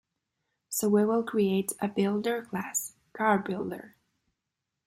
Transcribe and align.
So 0.67 0.89
we 0.89 1.05
will 1.05 1.21
create 1.21 1.73
a 1.79 1.87
builder 1.87 2.41
class, 2.41 2.93
CarBuilder. 3.13 3.91